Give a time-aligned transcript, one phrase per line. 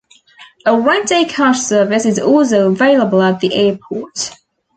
[0.65, 4.31] A Rent-a-Car service is also available at the airport.